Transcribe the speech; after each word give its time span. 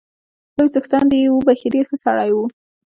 لوی 0.57 0.69
څښتن 0.73 1.03
دې 1.11 1.17
يې 1.23 1.29
وبخښي، 1.31 1.67
ډېر 1.73 1.85
ښه 1.89 1.97
سړی 2.05 2.29
وو 2.33 2.45